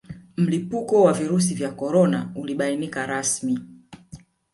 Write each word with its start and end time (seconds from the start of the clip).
Mlipuko 0.37 1.01
wa 1.03 1.13
Virusi 1.13 1.53
vya 1.55 1.71
Korona 1.71 2.31
ulibainika 2.35 3.05
rasmi 3.05 3.59